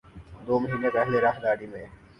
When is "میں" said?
1.71-1.85